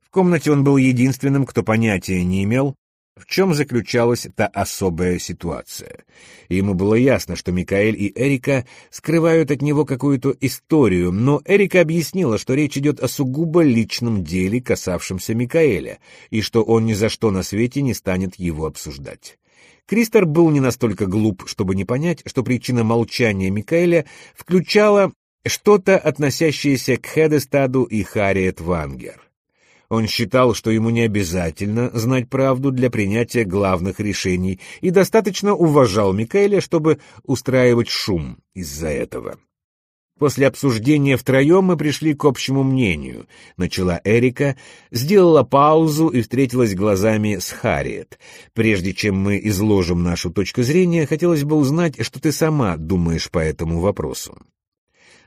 В 0.02 0.10
комнате 0.10 0.50
он 0.50 0.64
был 0.64 0.78
единственным, 0.78 1.46
кто 1.46 1.64
понятия 1.64 2.24
не 2.24 2.46
имел, 2.46 2.76
в 3.20 3.26
чем 3.26 3.54
заключалась 3.54 4.28
та 4.36 4.48
особая 4.48 5.20
ситуация? 5.20 6.06
Ему 6.50 6.74
было 6.74 6.96
ясно, 6.96 7.36
что 7.36 7.52
Микаэль 7.52 7.96
и 7.96 8.12
Эрика 8.16 8.66
скрывают 8.90 9.52
от 9.52 9.62
него 9.62 9.86
какую-то 9.86 10.36
историю, 10.42 11.12
но 11.12 11.42
Эрика 11.46 11.82
объяснила, 11.82 12.38
что 12.38 12.54
речь 12.54 12.78
идет 12.78 13.00
о 13.00 13.08
сугубо 13.08 13.62
личном 13.64 14.24
деле, 14.24 14.62
касавшемся 14.62 15.34
Микаэля, 15.34 16.00
и 16.30 16.42
что 16.42 16.64
он 16.64 16.86
ни 16.86 16.94
за 16.94 17.10
что 17.10 17.32
на 17.32 17.44
свете 17.44 17.82
не 17.82 17.94
станет 17.94 18.36
его 18.36 18.66
обсуждать. 18.66 19.38
Кристор 19.86 20.26
был 20.26 20.50
не 20.50 20.60
настолько 20.60 21.06
глуп, 21.06 21.44
чтобы 21.48 21.74
не 21.74 21.86
понять, 21.86 22.22
что 22.26 22.44
причина 22.44 22.84
молчания 22.84 23.50
Микаэля 23.50 24.06
включала 24.36 25.14
что-то, 25.46 25.98
относящееся 25.98 26.98
к 26.98 27.06
Хедестаду 27.06 27.84
и 27.84 28.04
Харриет 28.04 28.60
Вангер. 28.60 29.27
Он 29.90 30.08
считал, 30.08 30.54
что 30.54 30.70
ему 30.70 30.90
не 30.90 31.02
обязательно 31.02 31.90
знать 31.94 32.30
правду 32.30 32.72
для 32.72 32.90
принятия 32.90 33.46
главных 33.46 34.00
решений 34.00 34.60
и 34.82 34.90
достаточно 34.90 35.54
уважал 35.54 36.14
Микаэля, 36.14 36.60
чтобы 36.60 37.00
устраивать 37.24 37.90
шум 37.90 38.38
из-за 38.54 38.90
этого. 38.90 39.38
После 40.20 40.48
обсуждения 40.48 41.16
втроем 41.16 41.66
мы 41.66 41.78
пришли 41.78 42.16
к 42.16 42.26
общему 42.26 42.64
мнению. 42.64 43.28
Начала 43.56 44.02
Эрика, 44.04 44.58
сделала 44.92 45.44
паузу 45.44 46.08
и 46.08 46.22
встретилась 46.22 46.74
глазами 46.74 47.38
с 47.38 47.52
Харриет. 47.52 48.18
Прежде 48.54 48.94
чем 48.94 49.16
мы 49.16 49.40
изложим 49.44 50.02
нашу 50.02 50.32
точку 50.32 50.64
зрения, 50.64 51.06
хотелось 51.06 51.44
бы 51.44 51.56
узнать, 51.56 52.04
что 52.04 52.20
ты 52.20 52.32
сама 52.32 52.78
думаешь 52.78 53.30
по 53.30 53.40
этому 53.40 53.80
вопросу. 53.80 54.38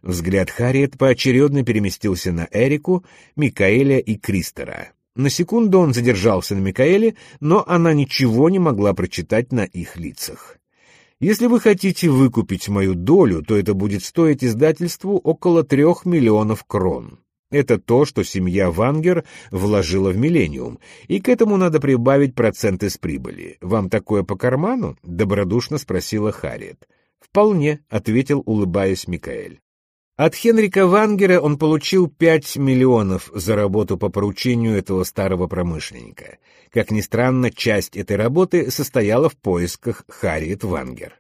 Взгляд 0.03 0.51
Харриет 0.51 0.97
поочередно 0.97 1.63
переместился 1.63 2.33
на 2.33 2.49
Эрику, 2.51 3.05
Микаэля 3.37 3.99
и 3.99 4.17
Кристера. 4.17 4.93
На 5.15 5.29
секунду 5.29 5.79
он 5.79 5.93
задержался 5.93 6.55
на 6.55 6.61
Микаэле, 6.61 7.17
но 7.41 7.65
она 7.67 7.93
ничего 7.93 8.49
не 8.49 8.59
могла 8.59 8.95
прочитать 8.95 9.53
на 9.53 9.65
их 9.65 9.97
лицах. 9.97 10.57
Если 11.21 11.47
вы 11.47 11.61
хотите 11.61 12.09
выкупить 12.09 12.69
мою 12.69 12.95
долю, 12.95 13.43
то 13.43 13.55
это 13.55 13.75
будет 13.75 14.03
стоить 14.03 14.43
издательству 14.43 15.19
около 15.19 15.63
трех 15.65 16.07
миллионов 16.07 16.65
крон. 16.65 17.19
Это 17.51 17.79
то, 17.79 18.07
что 18.07 18.23
семья 18.23 18.71
Вангер 18.71 19.25
вложила 19.51 20.11
в 20.11 20.17
«Миллениум», 20.17 20.79
и 21.09 21.21
к 21.21 21.29
этому 21.29 21.57
надо 21.57 21.81
прибавить 21.81 22.35
проценты 22.35 22.89
с 22.89 22.97
прибыли. 22.97 23.59
Вам 23.61 23.91
такое 23.91 24.23
по 24.23 24.37
карману?— 24.37 24.97
добродушно 25.03 25.77
спросила 25.77 26.33
Харриет. 26.33 26.89
«Вполне»,— 27.21 27.81
ответил, 27.91 28.43
улыбаясь 28.47 29.09
Микаэль. 29.09 29.61
От 30.21 30.35
Хенрика 30.35 30.87
Вангера 30.87 31.41
он 31.41 31.57
получил 31.57 32.07
5 32.07 32.59
миллионов 32.59 33.31
за 33.33 33.57
работу 33.57 33.97
по 33.97 34.11
поручению 34.11 34.77
этого 34.77 35.05
старого 35.05 35.47
промышленника. 35.47 36.37
Как 36.71 36.91
ни 36.91 37.01
странно, 37.01 37.51
часть 37.51 37.97
этой 37.97 38.17
работы 38.19 38.71
состояла 38.71 39.31
в 39.31 39.37
поисках 39.39 40.05
Харриет 40.11 40.63
Вангер. 40.63 41.15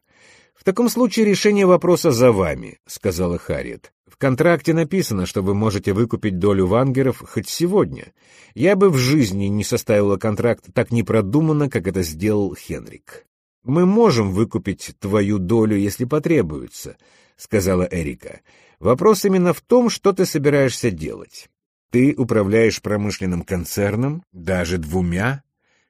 «В 0.54 0.64
таком 0.64 0.90
случае 0.90 1.24
решение 1.24 1.64
вопроса 1.64 2.10
за 2.10 2.30
вами»,— 2.30 2.76
сказала 2.86 3.38
Харриет. 3.38 3.90
«В 4.06 4.18
контракте 4.18 4.74
написано, 4.74 5.24
что 5.24 5.40
вы 5.40 5.54
можете 5.54 5.94
выкупить 5.94 6.38
долю 6.38 6.66
Вангеров 6.66 7.22
хоть 7.26 7.48
сегодня. 7.48 8.12
Я 8.52 8.76
бы 8.76 8.90
в 8.90 8.98
жизни 8.98 9.46
не 9.46 9.64
составила 9.64 10.18
контракт 10.18 10.66
так 10.74 10.92
непродуманно, 10.92 11.70
как 11.70 11.88
это 11.88 12.02
сделал 12.02 12.54
Хенрик». 12.54 13.24
«Мы 13.64 13.86
можем 13.86 14.32
выкупить 14.32 14.94
твою 14.98 15.38
долю, 15.38 15.78
если 15.78 16.04
потребуется»,— 16.04 16.98
сказала 17.38 17.88
Эрика. 17.90 18.40
Вопрос 18.80 19.26
именно 19.26 19.52
в 19.52 19.60
том, 19.60 19.90
что 19.90 20.14
ты 20.14 20.24
собираешься 20.24 20.90
делать. 20.90 21.48
Ты 21.90 22.14
управляешь 22.16 22.80
промышленным 22.80 23.42
концерном, 23.42 24.22
даже 24.32 24.78
двумя. 24.78 25.42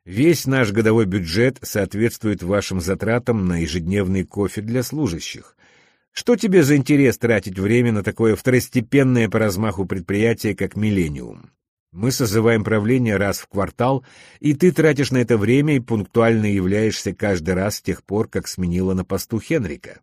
Весь 0.05 0.47
наш 0.47 0.73
годовой 0.73 1.07
бюджет 1.07 1.59
соответствует 1.63 2.43
вашим 2.43 2.81
затратам 2.81 3.47
на 3.47 3.63
ежедневный 3.63 4.25
кофе 4.25 4.61
для 4.61 4.83
служащих. 4.83 5.57
Что 6.11 6.35
тебе 6.35 6.65
за 6.65 6.77
интерес 6.77 7.17
тратить 7.17 7.59
время 7.59 7.93
на 7.93 8.03
такое 8.03 8.35
второстепенное 8.35 9.29
по 9.29 9.39
размаху 9.39 9.85
предприятие, 9.85 10.57
как 10.57 10.75
«Миллениум»? 10.75 11.53
Мы 11.93 12.11
созываем 12.11 12.65
правление 12.65 13.17
раз 13.17 13.39
в 13.39 13.47
квартал, 13.47 14.05
и 14.41 14.55
ты 14.55 14.73
тратишь 14.73 15.13
на 15.13 15.19
это 15.19 15.37
время 15.37 15.77
и 15.77 15.81
пунктуально 15.81 16.47
являешься 16.47 17.15
каждый 17.15 17.55
раз 17.55 17.77
с 17.77 17.83
тех 17.83 18.03
пор, 18.03 18.29
как 18.29 18.49
сменила 18.49 18.95
на 18.95 19.05
посту 19.05 19.39
Хенрика. 19.39 20.01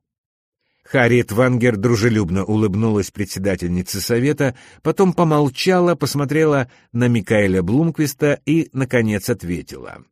Харриет 0.89 1.33
Вангер 1.33 1.75
дружелюбно 1.75 2.45
улыбнулась 2.45 3.11
председательнице 3.11 3.99
совета, 3.99 4.55
потом 4.83 5.11
помолчала, 5.11 5.95
посмотрела 5.95 6.71
на 6.93 7.09
Микаэля 7.09 7.61
Блумквиста 7.61 8.39
и, 8.45 8.69
наконец, 8.71 9.29
ответила. 9.29 10.05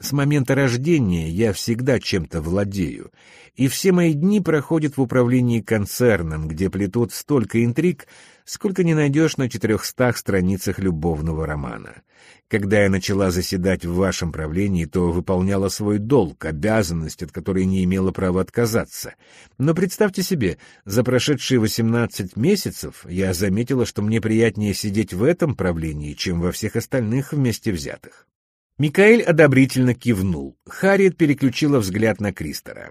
«С 0.00 0.12
момента 0.12 0.54
рождения 0.54 1.28
я 1.28 1.52
всегда 1.52 1.98
чем-то 1.98 2.40
владею, 2.40 3.10
и 3.56 3.66
все 3.66 3.90
мои 3.90 4.14
дни 4.14 4.40
проходят 4.40 4.96
в 4.96 5.02
управлении 5.02 5.60
концерном, 5.60 6.46
где 6.46 6.70
плетут 6.70 7.12
столько 7.12 7.64
интриг, 7.64 8.06
сколько 8.50 8.82
не 8.82 8.94
найдешь 8.94 9.36
на 9.36 9.48
четырехстах 9.48 10.16
страницах 10.16 10.80
любовного 10.80 11.46
романа. 11.46 12.02
Когда 12.48 12.82
я 12.82 12.90
начала 12.90 13.30
заседать 13.30 13.84
в 13.84 13.94
вашем 13.94 14.32
правлении, 14.32 14.86
то 14.86 15.12
выполняла 15.12 15.68
свой 15.68 15.98
долг, 15.98 16.44
обязанность, 16.44 17.22
от 17.22 17.30
которой 17.30 17.64
не 17.64 17.84
имела 17.84 18.10
права 18.10 18.40
отказаться. 18.40 19.14
Но 19.58 19.72
представьте 19.72 20.24
себе, 20.24 20.58
за 20.84 21.04
прошедшие 21.04 21.60
восемнадцать 21.60 22.34
месяцев 22.34 23.06
я 23.08 23.34
заметила, 23.34 23.86
что 23.86 24.02
мне 24.02 24.20
приятнее 24.20 24.74
сидеть 24.74 25.14
в 25.14 25.22
этом 25.22 25.54
правлении, 25.54 26.14
чем 26.14 26.40
во 26.40 26.50
всех 26.50 26.74
остальных 26.74 27.32
вместе 27.32 27.70
взятых. 27.70 28.26
Микаэль 28.78 29.22
одобрительно 29.22 29.94
кивнул. 29.94 30.56
Харриет 30.66 31.16
переключила 31.16 31.78
взгляд 31.78 32.20
на 32.20 32.32
Кристера. 32.32 32.90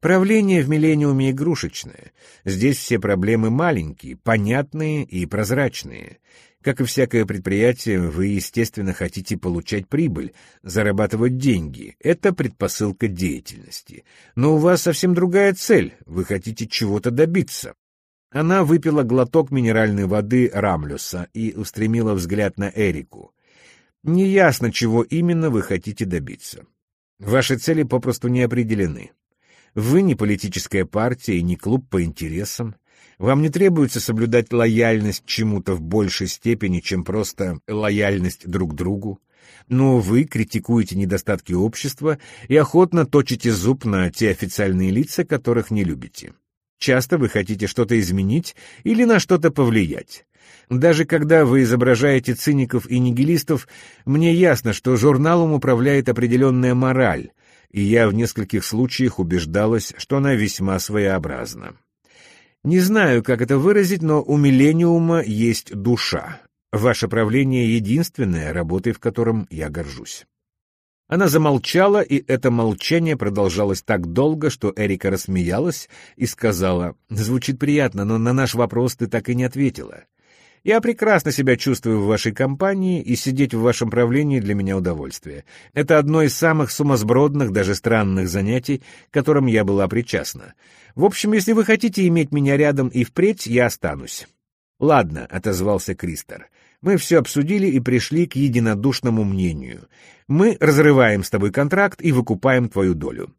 Правление 0.00 0.62
в 0.62 0.68
«Миллениуме» 0.70 1.30
игрушечное. 1.30 2.12
Здесь 2.46 2.78
все 2.78 2.98
проблемы 2.98 3.50
маленькие, 3.50 4.16
понятные 4.16 5.04
и 5.04 5.26
прозрачные. 5.26 6.20
Как 6.62 6.80
и 6.80 6.84
всякое 6.84 7.26
предприятие, 7.26 8.00
вы, 8.00 8.28
естественно, 8.28 8.94
хотите 8.94 9.36
получать 9.36 9.88
прибыль, 9.88 10.32
зарабатывать 10.62 11.36
деньги. 11.36 11.96
Это 12.00 12.32
предпосылка 12.32 13.08
деятельности. 13.08 14.04
Но 14.36 14.54
у 14.54 14.58
вас 14.58 14.82
совсем 14.82 15.14
другая 15.14 15.52
цель. 15.52 15.94
Вы 16.06 16.24
хотите 16.24 16.66
чего-то 16.66 17.10
добиться. 17.10 17.74
Она 18.30 18.64
выпила 18.64 19.02
глоток 19.02 19.50
минеральной 19.50 20.06
воды 20.06 20.50
Рамлюса 20.52 21.28
и 21.34 21.52
устремила 21.54 22.14
взгляд 22.14 22.56
на 22.56 22.72
Эрику. 22.74 23.34
Неясно, 24.02 24.72
чего 24.72 25.02
именно 25.02 25.50
вы 25.50 25.60
хотите 25.60 26.06
добиться. 26.06 26.64
Ваши 27.18 27.58
цели 27.58 27.82
попросту 27.82 28.28
не 28.28 28.42
определены. 28.42 29.10
Вы 29.74 30.02
не 30.02 30.14
политическая 30.14 30.84
партия 30.84 31.38
и 31.38 31.42
не 31.42 31.56
клуб 31.56 31.88
по 31.88 32.02
интересам. 32.02 32.74
Вам 33.18 33.42
не 33.42 33.50
требуется 33.50 34.00
соблюдать 34.00 34.52
лояльность 34.52 35.24
чему-то 35.26 35.74
в 35.74 35.80
большей 35.80 36.26
степени, 36.26 36.80
чем 36.80 37.04
просто 37.04 37.60
лояльность 37.68 38.48
друг 38.48 38.74
другу. 38.74 39.20
но 39.68 39.98
вы 39.98 40.24
критикуете 40.24 40.96
недостатки 40.96 41.52
общества 41.52 42.18
и 42.48 42.56
охотно 42.56 43.06
точите 43.06 43.52
зуб 43.52 43.84
на 43.84 44.10
те 44.10 44.30
официальные 44.30 44.90
лица, 44.90 45.24
которых 45.24 45.70
не 45.70 45.84
любите. 45.84 46.34
Часто 46.78 47.18
вы 47.18 47.28
хотите 47.28 47.66
что-то 47.66 47.98
изменить 48.00 48.56
или 48.84 49.04
на 49.04 49.20
что-то 49.20 49.50
повлиять. 49.50 50.24
Даже 50.70 51.04
когда 51.04 51.44
вы 51.44 51.62
изображаете 51.62 52.34
циников 52.34 52.88
и 52.88 52.98
нигилистов, 52.98 53.68
мне 54.04 54.34
ясно, 54.34 54.72
что 54.72 54.96
журналом 54.96 55.52
управляет 55.52 56.08
определенная 56.08 56.74
мораль, 56.74 57.30
и 57.70 57.80
я 57.80 58.08
в 58.08 58.14
нескольких 58.14 58.64
случаях 58.64 59.18
убеждалась, 59.18 59.94
что 59.96 60.16
она 60.16 60.34
весьма 60.34 60.78
своеобразна. 60.78 61.74
Не 62.62 62.80
знаю, 62.80 63.22
как 63.22 63.40
это 63.40 63.58
выразить, 63.58 64.02
но 64.02 64.22
у 64.22 64.36
«Миллениума» 64.36 65.22
есть 65.22 65.74
душа. 65.74 66.40
Ваше 66.72 67.08
правление— 67.08 67.74
единственное, 67.76 68.52
работой 68.52 68.92
в 68.92 68.98
котором 68.98 69.46
я 69.50 69.70
горжусь. 69.70 70.26
Она 71.08 71.26
замолчала, 71.26 72.02
и 72.02 72.22
это 72.28 72.52
молчание 72.52 73.16
продолжалось 73.16 73.82
так 73.82 74.12
долго, 74.12 74.50
что 74.50 74.72
Эрика 74.76 75.10
рассмеялась 75.10 75.88
и 76.14 76.26
сказала, 76.26 76.94
«Звучит 77.08 77.58
приятно, 77.58 78.04
но 78.04 78.18
на 78.18 78.32
наш 78.32 78.54
вопрос 78.54 78.94
ты 78.94 79.08
так 79.08 79.28
и 79.28 79.34
не 79.34 79.42
ответила. 79.42 80.04
Я 80.62 80.82
прекрасно 80.82 81.32
себя 81.32 81.56
чувствую 81.56 82.00
в 82.00 82.06
вашей 82.06 82.32
компании, 82.32 83.00
и 83.00 83.16
сидеть 83.16 83.54
в 83.54 83.60
вашем 83.60 83.88
правлении 83.88 84.40
для 84.40 84.54
меня 84.54 84.76
удовольствие. 84.76 85.44
Это 85.72 85.98
одно 85.98 86.22
из 86.22 86.34
самых 86.34 86.70
сумасбродных, 86.70 87.50
даже 87.50 87.74
странных 87.74 88.28
занятий, 88.28 88.82
которым 89.10 89.46
я 89.46 89.64
была 89.64 89.88
причастна. 89.88 90.54
В 90.94 91.04
общем, 91.04 91.32
если 91.32 91.52
вы 91.52 91.64
хотите 91.64 92.06
иметь 92.08 92.30
меня 92.30 92.56
рядом 92.58 92.88
и 92.88 93.04
впредь, 93.04 93.46
я 93.46 93.66
останусь». 93.66 94.28
«Ладно»,— 94.78 95.26
отозвался 95.30 95.94
Кристер. 95.94 96.48
«Мы 96.80 96.96
все 96.96 97.18
обсудили 97.18 97.66
и 97.66 97.80
пришли 97.80 98.26
к 98.26 98.36
единодушному 98.36 99.24
мнению. 99.24 99.88
Мы 100.26 100.56
разрываем 100.58 101.22
с 101.22 101.30
тобой 101.30 101.52
контракт 101.52 102.02
и 102.02 102.12
выкупаем 102.12 102.68
твою 102.68 102.94
долю». 102.94 103.34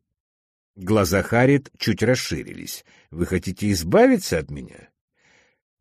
Глаза 0.75 1.21
Харит 1.21 1.69
чуть 1.77 2.03
расширились. 2.03 2.85
«Вы 3.09 3.25
хотите 3.25 3.71
избавиться 3.71 4.37
от 4.37 4.49
меня?» 4.49 4.90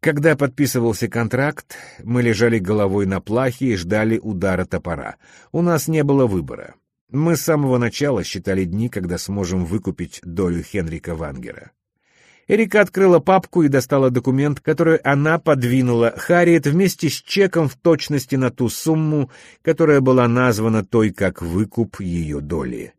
Когда 0.00 0.34
подписывался 0.34 1.08
контракт, 1.08 1.76
мы 2.02 2.22
лежали 2.22 2.58
головой 2.58 3.04
на 3.04 3.20
плахе 3.20 3.66
и 3.66 3.76
ждали 3.76 4.18
удара 4.18 4.64
топора. 4.64 5.16
У 5.52 5.60
нас 5.60 5.88
не 5.88 6.02
было 6.02 6.26
выбора. 6.26 6.74
Мы 7.12 7.36
с 7.36 7.42
самого 7.42 7.76
начала 7.76 8.24
считали 8.24 8.64
дни, 8.64 8.88
когда 8.88 9.18
сможем 9.18 9.66
выкупить 9.66 10.20
долю 10.22 10.62
Хенрика 10.62 11.14
Вангера. 11.14 11.72
Эрика 12.48 12.80
открыла 12.80 13.18
папку 13.18 13.62
и 13.62 13.68
достала 13.68 14.10
документ, 14.10 14.60
который 14.60 14.96
она 14.96 15.38
подвинула 15.38 16.14
Харриет 16.16 16.66
вместе 16.66 17.10
с 17.10 17.12
чеком 17.12 17.68
в 17.68 17.76
точности 17.76 18.36
на 18.36 18.50
ту 18.50 18.70
сумму, 18.70 19.30
которая 19.62 20.00
была 20.00 20.26
названа 20.26 20.84
той 20.84 21.10
как 21.10 21.42
выкуп 21.42 22.00
ее 22.00 22.40
доли. 22.40 22.94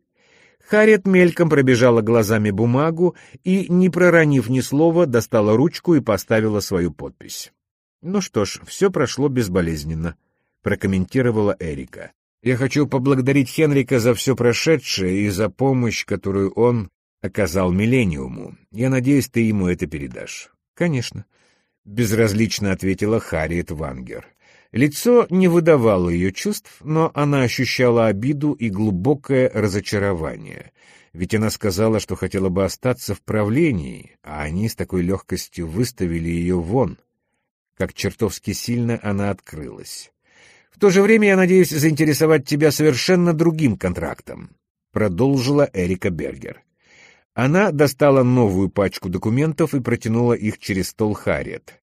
Харриет 0.72 1.06
мельком 1.06 1.50
пробежала 1.50 2.00
глазами 2.00 2.50
бумагу 2.50 3.14
и, 3.44 3.66
не 3.68 3.90
проронив 3.90 4.48
ни 4.48 4.60
слова, 4.60 5.04
достала 5.04 5.54
ручку 5.54 5.96
и 5.96 6.00
поставила 6.00 6.60
свою 6.60 6.92
подпись. 6.92 7.52
«Ну 8.00 8.22
что 8.22 8.46
ж, 8.46 8.58
все 8.64 8.90
прошло 8.90 9.28
безболезненно»,— 9.28 10.16
прокомментировала 10.62 11.54
Эрика. 11.60 12.12
«Я 12.42 12.56
хочу 12.56 12.86
поблагодарить 12.86 13.50
Хенрика 13.50 14.00
за 14.00 14.14
все 14.14 14.34
прошедшее 14.34 15.26
и 15.26 15.28
за 15.28 15.50
помощь, 15.50 16.06
которую 16.06 16.50
он 16.52 16.88
оказал 17.20 17.70
Миллениуму. 17.70 18.56
Я 18.70 18.88
надеюсь, 18.88 19.28
ты 19.28 19.40
ему 19.40 19.68
это 19.68 19.86
передашь». 19.86 20.48
«Конечно»,— 20.72 21.26
безразлично 21.84 22.72
ответила 22.72 23.20
Харриет 23.20 23.70
Вангер. 23.72 24.26
Лицо 24.72 25.26
не 25.28 25.48
выдавало 25.48 26.08
ее 26.08 26.32
чувств, 26.32 26.78
но 26.82 27.10
она 27.14 27.42
ощущала 27.42 28.06
обиду 28.06 28.52
и 28.52 28.70
глубокое 28.70 29.50
разочарование. 29.52 30.72
Ведь 31.12 31.34
она 31.34 31.50
сказала, 31.50 32.00
что 32.00 32.16
хотела 32.16 32.48
бы 32.48 32.64
остаться 32.64 33.14
в 33.14 33.20
правлении, 33.20 34.16
а 34.22 34.42
они 34.42 34.70
с 34.70 34.74
такой 34.74 35.02
легкостью 35.02 35.68
выставили 35.68 36.30
ее 36.30 36.58
вон. 36.58 36.96
Как 37.76 37.92
чертовски 37.92 38.52
сильно 38.52 38.98
она 39.02 39.30
открылась. 39.30 40.10
«В 40.70 40.78
то 40.78 40.88
же 40.88 41.02
время 41.02 41.28
я 41.28 41.36
надеюсь 41.36 41.68
заинтересовать 41.68 42.46
тебя 42.46 42.70
совершенно 42.70 43.34
другим 43.34 43.76
контрактом»,— 43.76 44.56
продолжила 44.92 45.68
Эрика 45.74 46.08
Бергер. 46.08 46.62
Она 47.34 47.72
достала 47.72 48.22
новую 48.22 48.70
пачку 48.70 49.10
документов 49.10 49.74
и 49.74 49.80
протянула 49.80 50.32
их 50.32 50.58
через 50.58 50.88
стол 50.88 51.12
Харриет. 51.12 51.81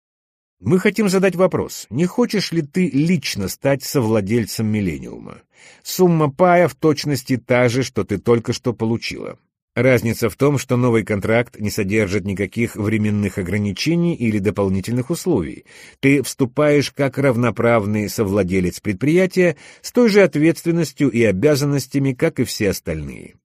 Мы 0.61 0.81
хотим 0.81 1.09
задать 1.09 1.37
вопрос, 1.37 1.87
не 1.89 2.07
хочешь 2.07 2.51
ли 2.51 2.63
ты 2.63 2.91
лично 2.91 3.47
стать 3.47 3.85
совладельцем 3.85 4.67
Миллениума? 4.67 5.43
Сумма 5.85 6.33
пая 6.33 6.67
в 6.67 6.75
точности 6.75 7.37
та 7.37 7.69
же, 7.69 7.85
что 7.85 8.03
ты 8.03 8.19
только 8.19 8.53
что 8.53 8.73
получила. 8.73 9.39
Разница 9.77 10.29
в 10.29 10.35
том, 10.35 10.59
что 10.59 10.77
новый 10.77 11.05
контракт 11.05 11.61
не 11.61 11.71
содержит 11.71 12.25
никаких 12.25 12.75
временных 12.75 13.39
ограничений 13.39 14.17
или 14.17 14.41
дополнительных 14.41 15.11
условий. 15.11 15.65
Ты 16.01 16.25
вступаешь 16.25 16.91
как 16.91 17.19
равноправный 17.19 18.09
совладелец 18.09 18.81
предприятия 18.81 19.57
с 19.81 19.93
той 19.93 20.09
же 20.09 20.23
ответственностью 20.23 21.09
и 21.11 21.23
обязанностями, 21.23 22.15
как 22.15 22.41
и 22.41 22.45
все 22.45 22.71
остальные. 22.71 23.37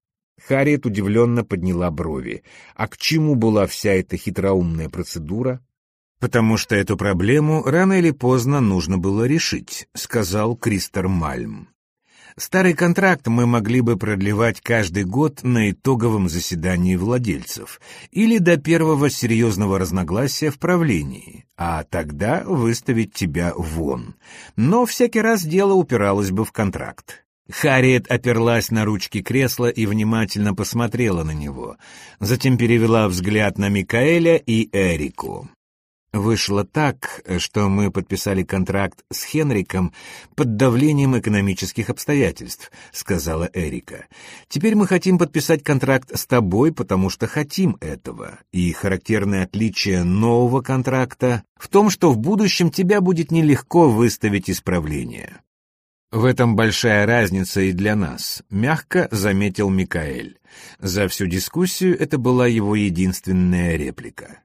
Харриет 0.44 0.84
удивленно 0.86 1.44
подняла 1.44 1.92
брови. 1.92 2.42
А 2.74 2.88
к 2.88 2.96
чему 2.96 3.36
была 3.36 3.68
вся 3.68 3.92
эта 3.92 4.16
хитроумная 4.16 4.88
процедура? 4.88 5.60
«Потому 6.24 6.56
что 6.56 6.74
эту 6.74 6.96
проблему 6.96 7.62
рано 7.64 7.98
или 7.98 8.10
поздно 8.10 8.62
нужно 8.62 8.96
было 8.96 9.24
решить»,— 9.24 9.88
сказал 9.94 10.56
Кристер 10.56 11.06
Мальм. 11.06 11.68
Старый 12.38 12.72
контракт 12.72 13.26
мы 13.26 13.44
могли 13.44 13.82
бы 13.82 13.98
продлевать 13.98 14.62
каждый 14.62 15.04
год 15.04 15.42
на 15.42 15.70
итоговом 15.70 16.30
заседании 16.30 16.96
владельцев 16.96 17.78
или 18.10 18.38
до 18.38 18.56
первого 18.56 19.10
серьезного 19.10 19.78
разногласия 19.78 20.48
в 20.48 20.58
правлении, 20.58 21.44
а 21.58 21.84
тогда 21.84 22.42
выставить 22.46 23.12
тебя 23.12 23.52
вон. 23.54 24.14
Но 24.56 24.86
всякий 24.86 25.20
раз 25.20 25.44
дело 25.44 25.74
упиралось 25.74 26.30
бы 26.30 26.46
в 26.46 26.52
контракт. 26.52 27.26
Харриет 27.50 28.10
оперлась 28.10 28.70
на 28.70 28.86
ручки 28.86 29.20
кресла 29.20 29.68
и 29.68 29.84
внимательно 29.84 30.54
посмотрела 30.54 31.22
на 31.22 31.32
него, 31.32 31.76
затем 32.18 32.56
перевела 32.56 33.08
взгляд 33.08 33.58
на 33.58 33.68
Микаэля 33.68 34.36
и 34.36 34.70
Эрику. 34.72 35.50
Вышло 36.14 36.64
так, 36.64 37.24
что 37.38 37.68
мы 37.68 37.90
подписали 37.90 38.44
контракт 38.44 39.04
с 39.10 39.24
Хенриком 39.24 39.92
под 40.36 40.54
давлением 40.54 41.18
экономических 41.18 41.90
обстоятельств, 41.90 42.70
сказала 42.92 43.50
Эрика. 43.52 44.06
Теперь 44.46 44.76
мы 44.76 44.86
хотим 44.86 45.18
подписать 45.18 45.64
контракт 45.64 46.16
с 46.16 46.24
тобой, 46.26 46.72
потому 46.72 47.10
что 47.10 47.26
хотим 47.26 47.76
этого. 47.80 48.38
И 48.52 48.70
характерное 48.70 49.42
отличие 49.42 50.04
нового 50.04 50.60
контракта 50.60 51.42
в 51.56 51.66
том, 51.66 51.90
что 51.90 52.12
в 52.12 52.18
будущем 52.18 52.70
тебя 52.70 53.00
будет 53.00 53.32
нелегко 53.32 53.88
выставить 53.88 54.48
исправление. 54.48 55.40
В 56.12 56.26
этом 56.26 56.54
большая 56.54 57.06
разница 57.06 57.60
и 57.60 57.72
для 57.72 57.96
нас, 57.96 58.44
мягко 58.50 59.08
заметил 59.10 59.68
Микаэль. 59.68 60.38
За 60.78 61.08
всю 61.08 61.26
дискуссию 61.26 61.98
это 61.98 62.18
была 62.18 62.46
его 62.46 62.76
единственная 62.76 63.74
реплика. 63.74 64.44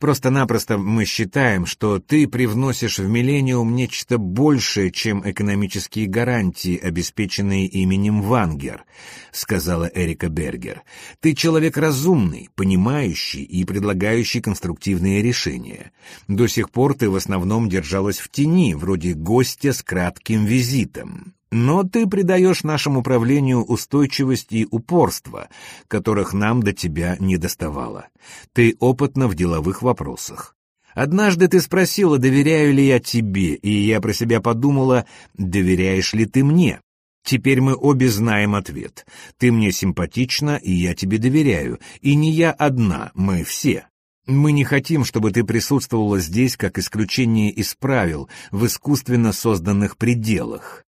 Просто-напросто 0.00 0.78
мы 0.78 1.04
считаем, 1.04 1.66
что 1.66 1.98
ты 1.98 2.26
привносишь 2.26 2.98
в 2.98 3.06
Миллениум 3.06 3.76
нечто 3.76 4.16
большее, 4.16 4.90
чем 4.90 5.22
экономические 5.30 6.06
гарантии, 6.06 6.78
обеспеченные 6.78 7.66
именем 7.66 8.22
Вангер, 8.22 8.84
сказала 9.30 9.90
Эрика 9.94 10.30
Бергер. 10.30 10.84
Ты 11.20 11.34
человек 11.34 11.76
разумный, 11.76 12.48
понимающий 12.54 13.42
и 13.42 13.62
предлагающий 13.66 14.40
конструктивные 14.40 15.20
решения. 15.20 15.92
До 16.28 16.46
сих 16.46 16.70
пор 16.70 16.94
ты 16.94 17.10
в 17.10 17.14
основном 17.14 17.68
держалась 17.68 18.20
в 18.20 18.30
тени, 18.30 18.72
вроде 18.72 19.12
гостя 19.12 19.74
с 19.74 19.82
кратким 19.82 20.46
визитом. 20.46 21.34
Но 21.50 21.82
ты 21.82 22.06
придаешь 22.06 22.62
нашему 22.62 23.02
правлению 23.02 23.64
устойчивость 23.64 24.52
и 24.52 24.68
упорство, 24.70 25.48
которых 25.88 26.32
нам 26.32 26.62
до 26.62 26.72
тебя 26.72 27.16
не 27.18 27.38
доставало. 27.38 28.08
Ты 28.52 28.76
опытна 28.78 29.26
в 29.26 29.34
деловых 29.34 29.82
вопросах. 29.82 30.56
Однажды 30.94 31.48
ты 31.48 31.60
спросила, 31.60 32.18
доверяю 32.18 32.72
ли 32.72 32.86
я 32.86 33.00
тебе, 33.00 33.54
и 33.54 33.70
я 33.70 34.00
про 34.00 34.12
себя 34.12 34.40
подумала, 34.40 35.06
доверяешь 35.34 36.14
ли 36.14 36.24
ты 36.24 36.44
мне? 36.44 36.80
Теперь 37.24 37.60
мы 37.60 37.74
обе 37.74 38.08
знаем 38.08 38.54
ответ. 38.54 39.06
Ты 39.36 39.52
мне 39.52 39.72
симпатична, 39.72 40.56
и 40.56 40.72
я 40.72 40.94
тебе 40.94 41.18
доверяю. 41.18 41.78
И 42.00 42.14
не 42.14 42.32
я 42.32 42.50
одна, 42.50 43.10
мы 43.14 43.44
все. 43.44 43.86
Мы 44.26 44.52
не 44.52 44.64
хотим, 44.64 45.04
чтобы 45.04 45.32
ты 45.32 45.44
присутствовала 45.44 46.18
здесь 46.18 46.56
как 46.56 46.78
исключение 46.78 47.50
из 47.50 47.74
правил 47.74 48.28
в 48.50 48.66
искусственно 48.66 49.32
созданных 49.32 49.96
пределах. 49.96 50.84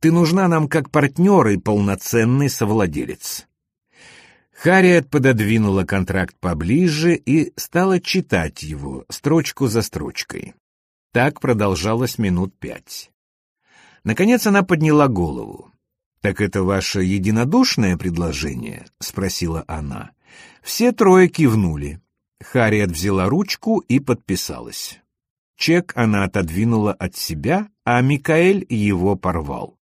Ты 0.00 0.12
нужна 0.12 0.48
нам 0.48 0.68
как 0.68 0.90
партнер 0.90 1.46
и 1.48 1.56
полноценный 1.56 2.48
совладелец». 2.48 3.46
Харриет 4.52 5.08
пододвинула 5.08 5.84
контракт 5.84 6.36
поближе 6.40 7.14
и 7.14 7.52
стала 7.56 8.00
читать 8.00 8.64
его, 8.64 9.04
строчку 9.08 9.68
за 9.68 9.82
строчкой. 9.82 10.54
Так 11.12 11.40
продолжалось 11.40 12.18
минут 12.18 12.58
пять. 12.58 13.12
Наконец 14.02 14.48
она 14.48 14.64
подняла 14.64 15.06
голову. 15.06 15.70
«Так 16.20 16.40
это 16.40 16.64
ваше 16.64 17.04
единодушное 17.04 17.96
предложение?»— 17.96 18.86
спросила 18.98 19.64
она. 19.68 20.10
Все 20.62 20.90
трое 20.90 21.28
кивнули. 21.28 22.00
Харриет 22.40 22.90
взяла 22.90 23.28
ручку 23.28 23.78
и 23.78 24.00
подписалась. 24.00 25.00
Чек 25.56 25.92
она 25.96 26.24
отодвинула 26.24 26.92
от 26.92 27.16
себя, 27.16 27.68
а 27.84 28.00
Микаэль 28.00 28.66
его 28.68 29.14
порвал. 29.14 29.77